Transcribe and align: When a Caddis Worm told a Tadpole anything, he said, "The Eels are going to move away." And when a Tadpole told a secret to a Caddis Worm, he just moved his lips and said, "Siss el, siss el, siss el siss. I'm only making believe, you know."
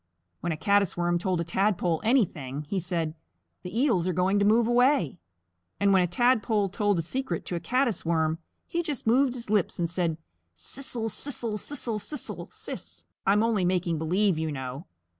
When 0.39 0.51
a 0.51 0.57
Caddis 0.57 0.97
Worm 0.97 1.19
told 1.19 1.41
a 1.41 1.43
Tadpole 1.43 2.01
anything, 2.03 2.63
he 2.63 2.79
said, 2.79 3.13
"The 3.61 3.79
Eels 3.81 4.07
are 4.07 4.13
going 4.13 4.39
to 4.39 4.45
move 4.45 4.65
away." 4.65 5.19
And 5.79 5.93
when 5.93 6.01
a 6.01 6.07
Tadpole 6.07 6.69
told 6.69 6.97
a 6.97 7.03
secret 7.03 7.45
to 7.45 7.55
a 7.55 7.59
Caddis 7.59 8.03
Worm, 8.03 8.39
he 8.65 8.81
just 8.81 9.05
moved 9.05 9.35
his 9.35 9.51
lips 9.51 9.77
and 9.77 9.87
said, 9.87 10.17
"Siss 10.55 10.95
el, 10.95 11.07
siss 11.07 11.43
el, 11.43 11.55
siss 11.59 11.87
el 11.87 12.49
siss. 12.49 13.05
I'm 13.27 13.43
only 13.43 13.63
making 13.63 13.99
believe, 13.99 14.39
you 14.39 14.51
know." 14.51 14.87